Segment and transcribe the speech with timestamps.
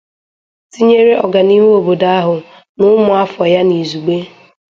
[0.71, 2.35] tinyere ọganihu obodo ahụ
[2.77, 4.17] na ụmụ afọ ya n'izugbe.